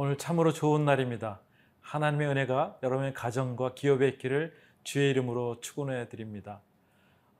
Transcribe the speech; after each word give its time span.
오늘 0.00 0.16
참으로 0.16 0.52
좋은 0.52 0.84
날입니다. 0.84 1.40
하나님의 1.80 2.28
은혜가 2.28 2.78
여러분의 2.84 3.14
가정과 3.14 3.74
기업에 3.74 4.06
있기를 4.06 4.54
주의 4.84 5.10
이름으로 5.10 5.58
축원해 5.60 6.08
드립니다. 6.08 6.60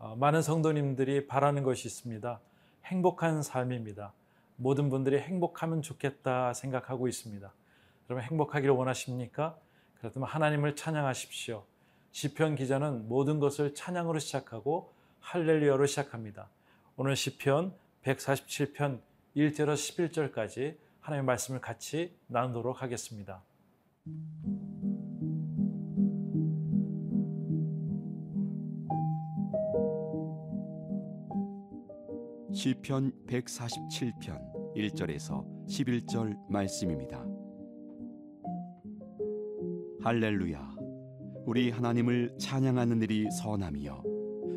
어, 0.00 0.16
많은 0.16 0.42
성도님들이 0.42 1.28
바라는 1.28 1.62
것이 1.62 1.86
있습니다. 1.86 2.40
행복한 2.86 3.42
삶입니다. 3.42 4.12
모든 4.56 4.90
분들이 4.90 5.20
행복하면 5.20 5.82
좋겠다 5.82 6.52
생각하고 6.52 7.06
있습니다. 7.06 7.54
여러분 8.10 8.28
행복하기를 8.28 8.74
원하십니까? 8.74 9.56
그렇다면 10.00 10.28
하나님을 10.28 10.74
찬양하십시오. 10.74 11.62
시편 12.10 12.56
기자는 12.56 13.06
모든 13.06 13.38
것을 13.38 13.72
찬양으로 13.76 14.18
시작하고 14.18 14.92
할렐루야로 15.20 15.86
시작합니다. 15.86 16.48
오늘 16.96 17.14
시편 17.14 17.72
147편 18.02 19.00
1절에서 19.36 20.32
11절까지 20.32 20.87
하나님의 21.08 21.24
말씀을 21.24 21.60
같이 21.60 22.14
나누도록 22.26 22.82
하겠습니다. 22.82 23.42
시편 32.52 33.12
147편 33.26 34.74
1절에서 34.76 35.46
11절 35.66 36.36
말씀입니다. 36.50 37.24
할렐루야 40.02 40.74
우리 41.46 41.70
하나님을 41.70 42.36
찬양하는 42.38 43.00
일이 43.02 43.30
선함이요 43.30 44.02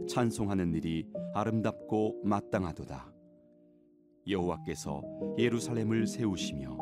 찬송하는 0.09 0.73
일이 0.73 1.07
아름답고 1.33 2.21
마땅하도다 2.25 3.10
여호와께서 4.27 5.01
예루살렘을 5.37 6.07
세우시며 6.07 6.77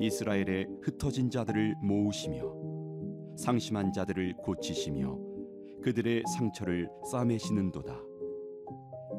이스라엘의 0.00 0.66
흩어진 0.82 1.30
자들을 1.30 1.76
모으시며 1.82 2.54
상심한 3.36 3.92
자들을 3.92 4.34
고치시며 4.38 5.18
그들의 5.82 6.24
상처를 6.36 6.88
싸매시는도다 7.10 8.00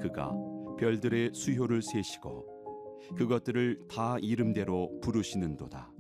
그가 0.01 0.33
별들의 0.79 1.31
수효를 1.33 1.81
세시고 1.81 2.51
그것들을 3.15 3.87
다 3.89 4.17
이름대로 4.19 4.99
부르시는도다. 5.01 5.91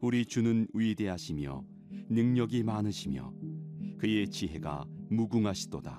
우리 0.00 0.24
주는 0.26 0.66
위대하시며 0.74 1.64
능력이 2.10 2.62
많으시며 2.62 3.32
그의 3.98 4.28
지혜가 4.28 4.84
무궁하시도다. 5.10 5.98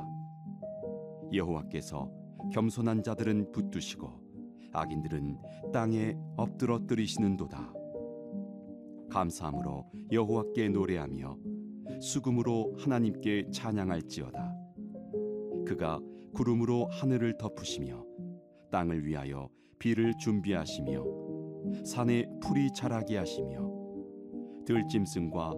여호와께서 1.34 2.19
겸손한 2.52 3.04
자들은 3.04 3.52
붙드시고 3.52 4.30
악인들은 4.72 5.38
땅에 5.74 6.16
엎드러뜨리시는도다. 6.38 7.74
감사함으로 9.10 9.86
여호와께 10.12 10.70
노래하며 10.70 11.38
수금으로 12.02 12.76
하나님께 12.78 13.50
찬양할지어다. 13.52 14.56
그가 15.66 16.00
구름으로 16.34 16.88
하늘을 16.92 17.38
덮으시며 17.38 18.06
땅을 18.72 19.06
위하여 19.06 19.50
비를 19.80 20.14
준비하시며 20.18 21.04
산에 21.84 22.26
풀이 22.42 22.72
자라게 22.74 23.18
하시며 23.18 23.70
들짐승과 24.66 25.54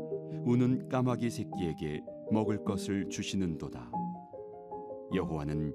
우는 0.45 0.87
까마귀 0.87 1.29
새끼에게 1.29 2.01
먹을 2.31 2.63
것을 2.63 3.09
주시는도다. 3.09 3.91
여호와는 5.13 5.73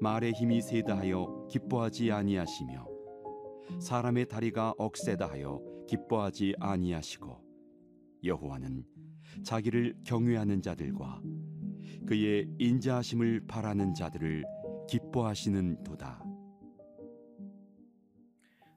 말의 0.00 0.32
힘이 0.32 0.60
세다하여 0.60 1.48
기뻐하지 1.50 2.12
아니하시며 2.12 2.86
사람의 3.80 4.26
다리가 4.28 4.74
억세다하여 4.78 5.86
기뻐하지 5.88 6.54
아니하시고 6.58 7.42
여호와는 8.24 8.84
자기를 9.44 9.96
경외하는 10.04 10.62
자들과 10.62 11.20
그의 12.06 12.48
인자하심을 12.58 13.46
바라는 13.46 13.94
자들을 13.94 14.44
기뻐하시는 14.88 15.84
도다. 15.84 16.24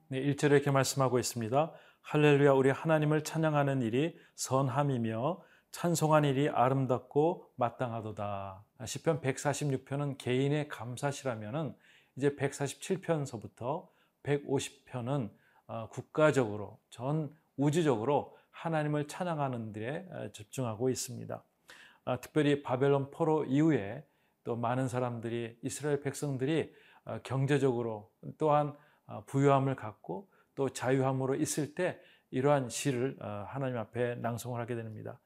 네, 0.08 0.22
1절에 0.22 0.52
이렇게 0.52 0.70
말씀하고 0.70 1.18
있습니다. 1.18 1.72
할렐루야 2.02 2.52
우리 2.52 2.70
하나님을 2.70 3.24
찬양하는 3.24 3.82
일이 3.82 4.16
선함이며 4.36 5.40
찬송한 5.76 6.24
일이 6.24 6.48
아름답고 6.48 7.52
마땅하도다. 7.56 8.64
시편 8.86 9.20
146편은 9.20 10.16
개인의 10.16 10.68
감사시라면은 10.68 11.76
이제 12.16 12.34
147편서부터 12.34 13.86
150편은 14.22 15.30
어, 15.66 15.88
국가적으로 15.90 16.80
전 16.88 17.30
우주적으로 17.58 18.38
하나님을 18.52 19.06
찬양하는 19.06 19.74
일에 19.76 20.08
집중하고 20.32 20.88
있습니다. 20.88 21.44
아, 22.06 22.20
특별히 22.22 22.62
바벨론 22.62 23.10
포로 23.10 23.44
이후에 23.44 24.02
또 24.44 24.56
많은 24.56 24.88
사람들이 24.88 25.58
이스라엘 25.60 26.00
백성들이 26.00 26.72
어, 27.04 27.18
경제적으로 27.22 28.10
또한 28.38 28.74
어, 29.06 29.24
부유함을 29.26 29.76
갖고 29.76 30.26
또 30.54 30.70
자유함으로 30.70 31.34
있을 31.34 31.74
때 31.74 32.00
이러한 32.30 32.68
시를 32.68 33.16
하나님 33.20 33.78
앞에 33.78 34.16
낭송을 34.16 34.60
하게 34.60 34.74
됩니다. 34.74 35.18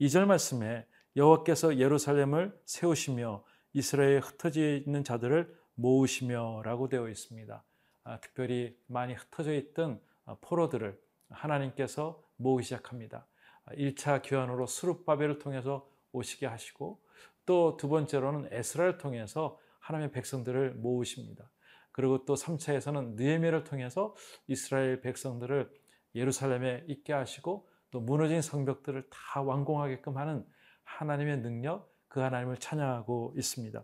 2절 0.00 0.26
말씀에 0.26 0.86
여호와께서 1.16 1.78
예루살렘을 1.78 2.58
세우시며 2.64 3.44
이스라엘에 3.72 4.18
흩어져 4.18 4.60
있는 4.76 5.04
자들을 5.04 5.54
모으시며라고 5.74 6.88
되어 6.88 7.08
있습니다. 7.08 7.64
아, 8.04 8.20
특별히 8.20 8.76
많이 8.86 9.14
흩어져 9.14 9.52
있던 9.54 10.00
포로들을 10.40 10.98
하나님께서 11.30 12.22
모으기 12.36 12.64
시작합니다. 12.64 13.26
1차 13.72 14.22
교환으로 14.24 14.66
수룹바벨을 14.66 15.38
통해서 15.38 15.88
오시게 16.12 16.46
하시고 16.46 17.00
또 17.46 17.76
두 17.76 17.88
번째로는 17.88 18.48
에스라를 18.52 18.98
통해서 18.98 19.58
하나님의 19.80 20.12
백성들을 20.12 20.74
모으십니다. 20.74 21.50
그리고 21.92 22.24
또 22.24 22.34
3차에서는 22.34 23.14
느헤미를 23.16 23.64
통해서 23.64 24.14
이스라엘 24.46 25.00
백성들을 25.00 25.70
예루살렘에 26.14 26.84
있게 26.88 27.12
하시고 27.12 27.68
또 27.90 28.00
무너진 28.00 28.42
성벽들을 28.42 29.08
다 29.10 29.42
완공하게끔 29.42 30.16
하는 30.16 30.44
하나님의 30.84 31.38
능력, 31.42 31.92
그 32.08 32.20
하나님을 32.20 32.56
찬양하고 32.58 33.34
있습니다. 33.36 33.82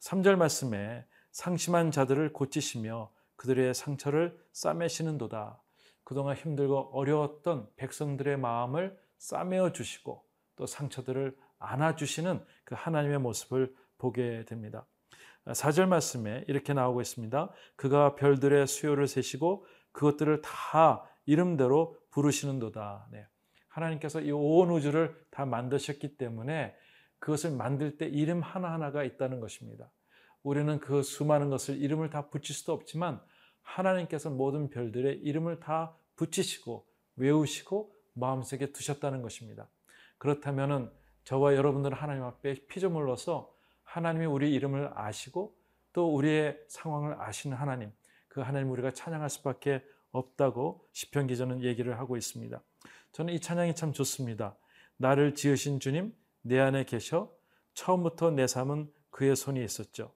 3절 0.00 0.36
말씀에 0.36 1.04
상심한 1.30 1.90
자들을 1.90 2.32
고치시며 2.32 3.10
그들의 3.36 3.74
상처를 3.74 4.38
싸매시는 4.52 5.18
도다. 5.18 5.60
그동안 6.04 6.36
힘들고 6.36 6.90
어려웠던 6.92 7.68
백성들의 7.76 8.36
마음을 8.38 8.98
싸매어 9.18 9.72
주시고 9.72 10.24
또 10.56 10.66
상처들을 10.66 11.36
안아주시는 11.58 12.44
그 12.64 12.74
하나님의 12.76 13.18
모습을 13.20 13.74
보게 13.98 14.44
됩니다. 14.46 14.86
4절 15.46 15.86
말씀에 15.86 16.44
이렇게 16.48 16.72
나오고 16.72 17.00
있습니다. 17.00 17.50
그가 17.76 18.14
별들의 18.14 18.66
수요를 18.66 19.06
세시고 19.06 19.64
그것들을 19.92 20.42
다 20.42 21.09
이름대로 21.26 21.96
부르시는도다. 22.10 23.08
네. 23.12 23.26
하나님께서 23.68 24.20
이 24.20 24.30
온 24.32 24.70
우주를 24.70 25.14
다 25.30 25.46
만드셨기 25.46 26.16
때문에 26.16 26.74
그것을 27.18 27.50
만들 27.52 27.96
때 27.98 28.06
이름 28.06 28.40
하나하나가 28.40 29.04
있다는 29.04 29.40
것입니다. 29.40 29.90
우리는 30.42 30.80
그 30.80 31.02
수많은 31.02 31.50
것을 31.50 31.76
이름을 31.80 32.10
다 32.10 32.28
붙일 32.28 32.54
수도 32.54 32.72
없지만 32.72 33.20
하나님께서 33.62 34.30
모든 34.30 34.70
별들의 34.70 35.18
이름을 35.18 35.60
다 35.60 35.94
붙이시고 36.16 36.86
외우시고 37.16 37.94
마음속에 38.14 38.72
두셨다는 38.72 39.22
것입니다. 39.22 39.68
그렇다면은 40.18 40.90
저와 41.24 41.54
여러분들은 41.54 41.96
하나님 41.96 42.24
앞에 42.24 42.66
피조물로서 42.66 43.52
하나님이 43.84 44.26
우리 44.26 44.52
이름을 44.54 44.90
아시고 44.94 45.54
또 45.92 46.14
우리의 46.14 46.58
상황을 46.68 47.20
아시는 47.20 47.56
하나님, 47.56 47.92
그 48.28 48.40
하나님 48.40 48.70
우리가 48.70 48.92
찬양할 48.92 49.28
수밖에 49.28 49.84
없다고 50.12 50.88
시편 50.92 51.26
기자는 51.26 51.62
얘기를 51.62 51.98
하고 51.98 52.16
있습니다. 52.16 52.62
저는 53.12 53.34
이 53.34 53.40
찬양이 53.40 53.74
참 53.74 53.92
좋습니다. 53.92 54.56
나를 54.96 55.34
지으신 55.34 55.80
주님, 55.80 56.14
내 56.42 56.58
안에 56.58 56.84
계셔 56.84 57.32
처음부터 57.74 58.30
내 58.30 58.46
삶은 58.46 58.90
그의 59.10 59.36
손이 59.36 59.62
있었죠. 59.64 60.12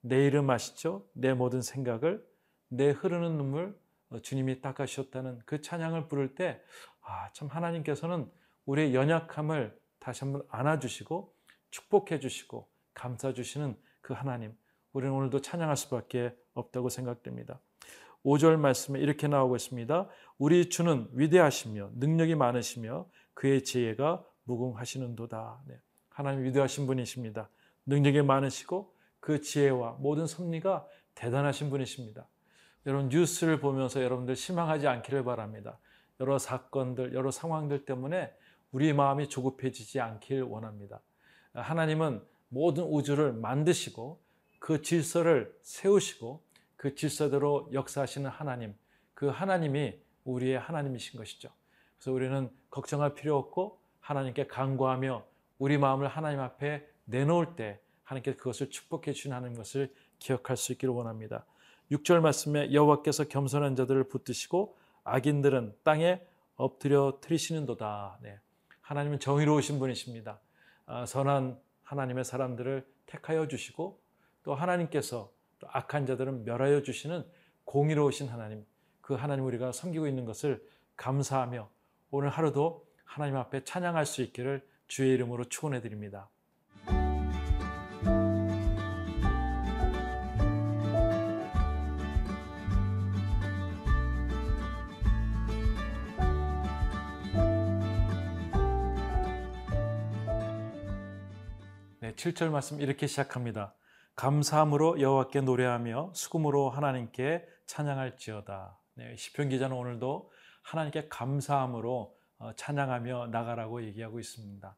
내 0.00 0.26
이름 0.26 0.50
아시죠? 0.50 1.08
내 1.12 1.34
모든 1.34 1.62
생각을 1.62 2.24
내 2.68 2.90
흐르는 2.90 3.36
눈물 3.36 3.78
주님이 4.22 4.60
닦아주셨다는 4.60 5.40
그 5.46 5.60
찬양을 5.60 6.08
부를 6.08 6.34
때, 6.34 6.60
아, 7.02 7.30
참 7.32 7.48
하나님께서는 7.48 8.30
우리의 8.66 8.94
연약함을 8.94 9.78
다시 9.98 10.24
한번 10.24 10.42
안아주시고 10.48 11.34
축복해 11.70 12.20
주시고 12.20 12.68
감싸 12.94 13.32
주시는 13.32 13.76
그 14.00 14.14
하나님 14.14 14.56
우리는 14.92 15.12
오늘도 15.14 15.40
찬양할 15.40 15.76
수밖에 15.76 16.34
없다고 16.54 16.88
생각됩니다. 16.88 17.60
5절 18.26 18.56
말씀에 18.56 18.98
이렇게 18.98 19.28
나오고 19.28 19.54
있습니다. 19.54 20.08
우리 20.38 20.68
주는 20.68 21.08
위대하시며 21.12 21.90
능력이 21.94 22.34
많으시며 22.34 23.06
그의 23.34 23.62
지혜가 23.62 24.24
무궁하시는도다. 24.44 25.62
네. 25.68 25.80
하나님 26.10 26.42
위대하신 26.44 26.88
분이십니다. 26.88 27.48
능력이 27.86 28.22
많으시고 28.22 28.92
그 29.20 29.40
지혜와 29.40 29.98
모든 30.00 30.26
섭리가 30.26 30.86
대단하신 31.14 31.70
분이십니다. 31.70 32.26
여러분 32.86 33.08
뉴스를 33.08 33.60
보면서 33.60 34.02
여러분들 34.02 34.34
실망하지 34.34 34.88
않기를 34.88 35.24
바랍니다. 35.24 35.78
여러 36.18 36.38
사건들, 36.38 37.14
여러 37.14 37.30
상황들 37.30 37.84
때문에 37.84 38.32
우리 38.72 38.92
마음이 38.92 39.28
조급해지지 39.28 40.00
않길 40.00 40.42
원합니다. 40.42 41.00
하나님은 41.52 42.22
모든 42.48 42.84
우주를 42.84 43.32
만드시고 43.34 44.20
그 44.58 44.82
질서를 44.82 45.56
세우시고 45.62 46.45
그 46.76 46.94
질서대로 46.94 47.68
역사하시는 47.72 48.28
하나님, 48.30 48.74
그 49.14 49.28
하나님이 49.28 49.98
우리의 50.24 50.58
하나님이신 50.58 51.18
것이죠. 51.18 51.50
그래서 51.96 52.12
우리는 52.12 52.50
걱정할 52.70 53.14
필요 53.14 53.36
없고 53.36 53.80
하나님께 54.00 54.46
간구하며 54.46 55.24
우리 55.58 55.78
마음을 55.78 56.08
하나님 56.08 56.40
앞에 56.40 56.86
내놓을 57.06 57.56
때 57.56 57.80
하나님께 58.04 58.34
그것을 58.34 58.70
축복해 58.70 59.12
주시는 59.12 59.54
것을 59.54 59.92
기억할 60.18 60.56
수 60.56 60.72
있기를 60.72 60.92
원합니다. 60.92 61.44
6절 61.90 62.20
말씀에 62.20 62.72
여호와께서 62.72 63.24
겸손한 63.24 63.76
자들을 63.76 64.04
붙드시고 64.04 64.76
악인들은 65.04 65.74
땅에 65.82 66.20
엎드려 66.56 67.18
트리시는도다. 67.20 68.18
네. 68.22 68.38
하나님은 68.80 69.20
정의로우신 69.20 69.78
분이십니다. 69.78 70.40
아, 70.86 71.06
선한 71.06 71.58
하나님의 71.84 72.24
사람들을 72.24 72.86
택하여 73.06 73.48
주시고 73.48 74.00
또 74.42 74.54
하나님께서 74.54 75.30
또 75.58 75.68
악한 75.70 76.06
자들은 76.06 76.44
멸하여 76.44 76.82
주시는 76.82 77.24
공의로우신 77.64 78.28
하나님, 78.28 78.64
그 79.00 79.14
하나님 79.14 79.44
우리가 79.46 79.72
섬기고 79.72 80.06
있는 80.06 80.24
것을 80.24 80.62
감사하며 80.96 81.68
오늘 82.10 82.28
하루도 82.28 82.86
하나님 83.04 83.36
앞에 83.36 83.64
찬양할 83.64 84.06
수 84.06 84.22
있기를 84.22 84.66
주의 84.86 85.12
이름으로 85.14 85.44
축원해 85.44 85.80
드립니다. 85.80 86.28
네, 102.00 102.12
7절 102.14 102.50
말씀 102.50 102.80
이렇게 102.80 103.06
시작합니다. 103.06 103.74
감사함으로 104.16 105.02
여호와께 105.02 105.42
노래하며 105.42 106.12
수금으로 106.14 106.70
하나님께 106.70 107.46
찬양할지어다. 107.66 108.78
네, 108.94 109.14
시편 109.14 109.50
기자는 109.50 109.76
오늘도 109.76 110.32
하나님께 110.62 111.08
감사함으로 111.08 112.16
어, 112.38 112.52
찬양하며 112.56 113.26
나가라고 113.26 113.84
얘기하고 113.84 114.18
있습니다. 114.18 114.74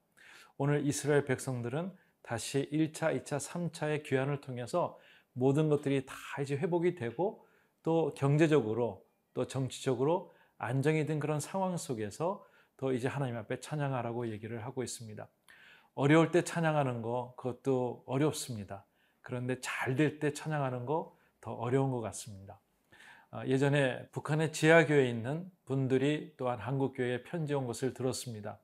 오늘 0.57 0.85
이스라엘 0.85 1.25
백성들은 1.25 1.93
다시 2.23 2.69
1차, 2.73 3.23
2차, 3.23 3.39
3차의 3.39 4.03
귀환을 4.03 4.41
통해서 4.41 4.99
모든 5.33 5.69
것들이 5.69 6.05
다 6.05 6.15
이제 6.43 6.57
회복이 6.57 6.97
되고 6.97 7.47
또 7.85 8.13
경제적으로 8.15 9.07
또 9.35 9.47
정치적으로 9.47 10.35
안정이 10.59 11.07
된 11.07 11.21
그런 11.21 11.39
상황 11.39 11.77
속에서 11.77 12.45
또 12.77 12.93
이제 12.93 13.07
하나님 13.07 13.37
앞에 13.37 13.61
찬양하라고 13.61 14.31
얘기를 14.33 14.65
하고 14.65 14.83
있습니다. 14.83 15.29
어려울 15.95 16.33
때 16.33 16.43
찬양하는 16.43 17.03
거 17.03 17.35
그것도 17.37 18.03
어렵습니다. 18.07 18.85
그런데 19.29 19.61
잘 19.61 19.97
될 19.97 20.19
때 20.19 20.33
찬양하는 20.33 20.87
거 20.87 21.19
더 21.41 21.53
어려운 21.53 21.91
것 21.91 22.01
같습니다. 22.01 22.61
아, 23.31 23.47
예전에 23.47 24.09
북한의 24.09 24.53
지하교회에 24.53 25.09
있는 25.09 25.51
분들이 25.65 26.35
또한 26.37 26.59
한국교회에 26.59 27.23
편지 27.23 27.55
온 27.55 27.67
것을 27.67 27.95
들었습니다. 27.95 28.59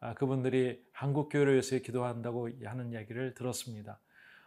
아, 0.00 0.14
그분들이 0.14 0.84
한국교회를 0.92 1.52
위해서 1.52 1.78
기도한다고 1.78 2.50
하는 2.64 2.92
이야기를 2.92 3.34
들었습니다. 3.34 4.00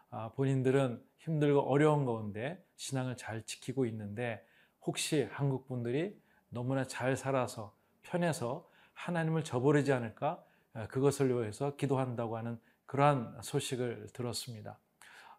아, 0.10 0.32
본인들은 0.34 1.04
힘들고 1.20 1.62
어려운 1.62 2.06
가운데 2.06 2.64
신앙을 2.76 3.18
잘 3.18 3.44
지키고 3.44 3.86
있는데 3.86 4.44
혹시 4.82 5.28
한국 5.32 5.68
분들이 5.68 6.20
너무나 6.50 6.86
잘 6.86 7.16
살아서 7.16 7.76
편해서 8.02 8.68
하나님을 8.94 9.44
저버리지 9.44 9.94
않을까 9.94 10.44
그것을 10.90 11.30
위해서 11.30 11.76
기도한다고 11.76 12.38
하는 12.38 12.60
그러한 12.86 13.40
소식을 13.42 14.08
들었습니다. 14.14 14.80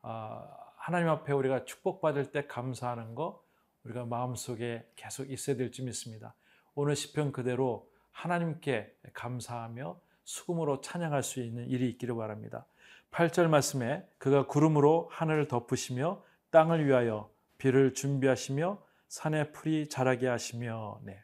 하나님 0.02 1.08
앞에 1.08 1.32
우리가 1.32 1.64
축복받을 1.64 2.32
때 2.32 2.46
감사하는 2.46 3.14
거 3.14 3.42
우리가 3.84 4.04
마음속에 4.04 4.86
계속 4.96 5.30
있어야 5.30 5.56
될지 5.56 5.82
믿습니다. 5.82 6.34
오늘 6.74 6.96
시편 6.96 7.32
그대로 7.32 7.90
하나님께 8.12 8.94
감사하며 9.12 10.00
수금으로 10.24 10.80
찬양할 10.80 11.22
수 11.22 11.40
있는 11.40 11.66
일이 11.68 11.88
있기를 11.90 12.14
바랍니다. 12.14 12.66
8절 13.10 13.48
말씀에 13.48 14.06
그가 14.18 14.46
구름으로 14.46 15.08
하늘을 15.10 15.48
덮으시며 15.48 16.22
땅을 16.50 16.86
위하여 16.86 17.30
비를 17.58 17.94
준비하시며 17.94 18.82
산에 19.08 19.50
풀이 19.52 19.88
자라게 19.88 20.28
하시며 20.28 21.00
네. 21.04 21.22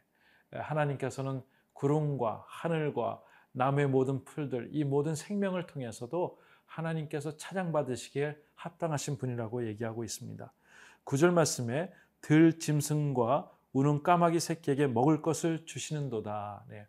하나님께서는 0.51 1.41
구름과 1.73 2.45
하늘과 2.47 3.21
나무의 3.53 3.87
모든 3.87 4.23
풀들 4.23 4.69
이 4.71 4.83
모든 4.83 5.15
생명을 5.15 5.67
통해서도 5.67 6.39
하나님께서 6.67 7.35
찬양받으시기에 7.37 8.37
합당하신 8.55 9.17
분이라고 9.17 9.67
얘기하고 9.67 10.03
있습니다. 10.03 10.51
9절 11.05 11.31
말씀에 11.31 11.91
들 12.21 12.59
짐승과 12.59 13.51
우는 13.73 14.03
까마귀 14.03 14.39
새끼에게 14.39 14.87
먹을 14.87 15.21
것을 15.21 15.65
주시는도다. 15.65 16.65
네. 16.69 16.85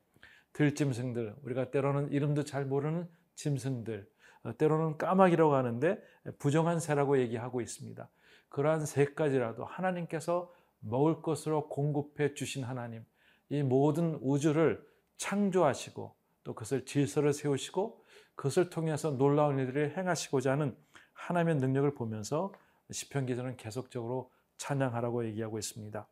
들 0.53 0.75
짐승들 0.75 1.37
우리가 1.43 1.71
때로는 1.71 2.11
이름도 2.11 2.45
잘 2.45 2.65
모르는 2.65 3.09
짐승들 3.35 4.09
어, 4.45 4.57
때로는 4.57 4.99
까마귀라고 4.99 5.55
하는데 5.55 6.03
부정한 6.39 6.81
새라고 6.81 7.19
얘기하고 7.19 7.61
있습니다. 7.61 8.09
그러한 8.49 8.87
새까지라도 8.87 9.65
하나님께서 9.65 10.53
먹을 10.81 11.23
것으로 11.23 11.69
공급해 11.69 12.35
주신 12.35 12.65
하나님 12.65 13.05
이 13.51 13.63
모든 13.63 14.19
우주를 14.21 14.85
창조하시고 15.17 16.15
또 16.45 16.55
그것을 16.55 16.85
질서를 16.87 17.33
세우시고 17.33 18.05
그것을 18.39 18.71
통해서 18.71 19.11
놀라운 19.11 19.59
일들을 19.59 19.97
행하시고자 19.97 20.53
하는 20.53 20.77
하나님의 21.13 21.57
능력을 21.57 21.93
보면서 21.95 22.53
시편 22.89 23.27
기자는 23.27 23.57
계속적으로 23.57 24.31
찬양하라고 24.59 25.27
얘기하고 25.27 25.59
있습니다. 25.59 26.07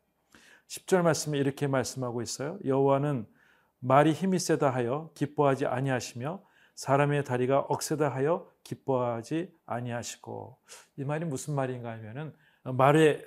10절 0.67 1.03
말씀에 1.03 1.37
이렇게 1.37 1.67
말씀하고 1.67 2.21
있어요. 2.21 2.59
여호와는 2.65 3.25
말이 3.79 4.11
힘이 4.11 4.39
세다 4.39 4.69
하여 4.69 5.09
기뻐하지 5.13 5.67
아니하시며 5.67 6.43
사람의 6.75 7.23
다리가 7.23 7.59
억세다 7.59 8.09
하여 8.09 8.51
기뻐하지 8.63 9.55
아니하시고 9.65 10.57
이 10.97 11.05
말이 11.05 11.23
무슨 11.23 11.55
말인가 11.55 11.91
하면은 11.93 12.35
말의 12.63 13.25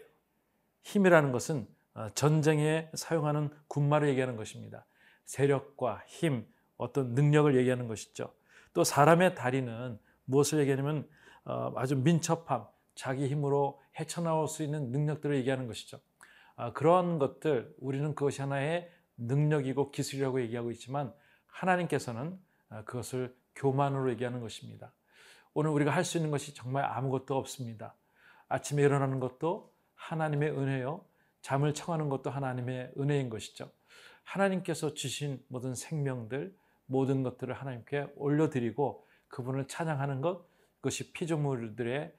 힘이라는 0.82 1.32
것은 1.32 1.66
전쟁에 2.14 2.90
사용하는 2.92 3.48
군말을 3.68 4.10
얘기하는 4.10 4.36
것입니다. 4.36 4.84
세력과 5.24 6.04
힘, 6.06 6.46
어떤 6.76 7.14
능력을 7.14 7.56
얘기하는 7.56 7.88
것이죠. 7.88 8.34
또 8.72 8.84
사람의 8.84 9.34
다리는 9.34 9.98
무엇을 10.24 10.60
얘기하냐면 10.60 11.08
어, 11.44 11.72
아주 11.76 11.96
민첩함, 11.96 12.66
자기 12.94 13.26
힘으로 13.28 13.80
헤쳐나올 13.98 14.46
수 14.48 14.62
있는 14.62 14.90
능력들을 14.92 15.36
얘기하는 15.38 15.66
것이죠. 15.66 16.00
아, 16.56 16.72
그러한 16.72 17.18
것들 17.18 17.74
우리는 17.78 18.14
그것이 18.14 18.42
하나의 18.42 18.90
능력이고 19.16 19.90
기술이라고 19.90 20.40
얘기하고 20.42 20.70
있지만 20.72 21.12
하나님께서는 21.46 22.38
아, 22.68 22.84
그것을 22.84 23.34
교만으로 23.54 24.10
얘기하는 24.10 24.40
것입니다. 24.40 24.92
오늘 25.54 25.70
우리가 25.70 25.90
할 25.90 26.04
수 26.04 26.16
있는 26.18 26.30
것이 26.30 26.54
정말 26.54 26.84
아무것도 26.84 27.36
없습니다. 27.36 27.94
아침에 28.48 28.82
일어나는 28.82 29.20
것도 29.20 29.72
하나님의 29.94 30.50
은혜요. 30.50 31.04
잠을 31.42 31.74
청하는 31.74 32.08
것도 32.08 32.30
하나님의 32.30 32.92
은혜인 32.98 33.30
것이죠. 33.30 33.70
하나님께서 34.24 34.94
주신 34.94 35.42
모든 35.48 35.74
생명들, 35.74 36.54
모든 36.90 37.22
것들을 37.22 37.54
하나님께 37.54 38.08
올려드리고 38.16 39.06
그분을 39.28 39.68
찬양하는 39.68 40.20
것, 40.20 40.44
그것이 40.76 41.12
피조물들의 41.12 42.12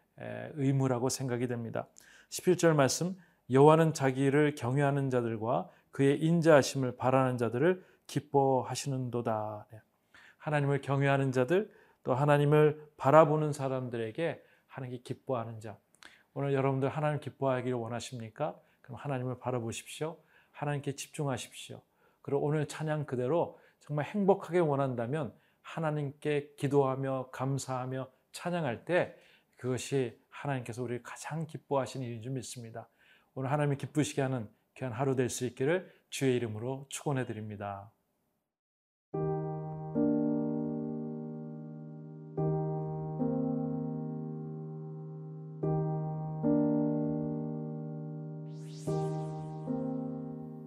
의무라고 0.53 1.09
생각이 1.09 1.47
됩니다. 1.47 1.87
11절 2.29 2.73
말씀 2.73 3.17
여호와는 3.49 3.93
자기를 3.93 4.55
경외하는 4.55 5.09
자들과 5.09 5.69
그의 5.91 6.21
인자하심을 6.21 6.95
바라는 6.95 7.37
자들을 7.37 7.83
기뻐하시는도다. 8.07 9.67
네. 9.71 9.81
하나님을 10.37 10.81
경외하는 10.81 11.33
자들 11.33 11.69
또 12.03 12.13
하나님을 12.13 12.91
바라보는 12.95 13.51
사람들에게 13.51 14.41
하나님께 14.67 15.03
기뻐하는 15.03 15.59
자. 15.59 15.77
오늘 16.33 16.53
여러분들 16.53 16.87
하나님 16.87 17.19
기뻐하기를 17.19 17.77
원하십니까? 17.77 18.57
그럼 18.81 18.97
하나님을 18.97 19.39
바라보십시오. 19.39 20.17
하나님께 20.51 20.95
집중하십시오. 20.95 21.81
그리고 22.21 22.41
오늘 22.41 22.67
찬양 22.67 23.05
그대로 23.05 23.59
정말 23.81 24.05
행복하게 24.05 24.59
원한다면 24.59 25.33
하나님께 25.61 26.53
기도하며 26.57 27.29
감사하며 27.31 28.09
찬양할 28.31 28.85
때 28.85 29.15
그것이 29.57 30.19
하나님께서 30.29 30.81
우리를 30.81 31.03
가장 31.03 31.45
기뻐하시는 31.45 32.05
일인 32.05 32.21
줄 32.21 32.31
믿습니다. 32.31 32.89
오늘 33.35 33.51
하나님이 33.51 33.77
기쁘시게 33.77 34.21
하는 34.21 34.49
귀한 34.75 34.93
하루 34.93 35.15
될 35.15 35.29
수 35.29 35.45
있기를 35.45 35.91
주의 36.09 36.35
이름으로 36.35 36.87
축원해 36.89 37.25
드립니다. 37.25 37.91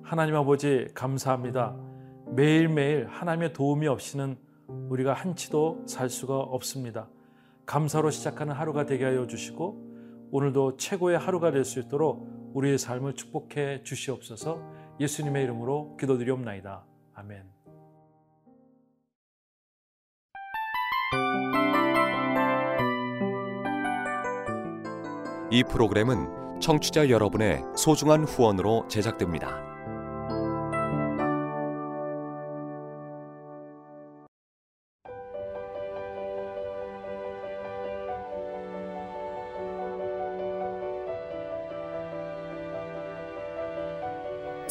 하나님 0.02 0.36
아버지 0.36 0.86
감사합니다. 0.94 1.93
매일매일 2.34 3.06
하나님의 3.06 3.52
도움이 3.52 3.86
없이는 3.86 4.36
우리가 4.66 5.12
한치도 5.12 5.84
살 5.86 6.08
수가 6.10 6.38
없습니다. 6.38 7.08
감사로 7.66 8.10
시작하는 8.10 8.54
하루가 8.54 8.86
되게 8.86 9.04
하여 9.04 9.26
주시고 9.26 10.28
오늘도 10.32 10.76
최고의 10.76 11.18
하루가 11.18 11.50
될 11.52 11.64
수 11.64 11.78
있도록 11.80 12.52
우리의 12.54 12.78
삶을 12.78 13.14
축복해 13.14 13.82
주시옵소서 13.84 14.62
예수님의 15.00 15.44
이름으로 15.44 15.96
기도드리옵나이다. 15.96 16.84
아멘. 17.14 17.44
이 25.50 25.62
프로그램은 25.62 26.60
청취자 26.60 27.10
여러분의 27.10 27.62
소중한 27.76 28.24
후원으로 28.24 28.88
제작됩니다. 28.88 29.73